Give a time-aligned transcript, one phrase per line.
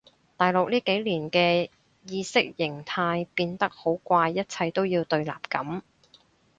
[0.35, 1.69] 大陸呢幾年嘅
[2.07, 5.83] 意識形態變得好怪一切都要對立噉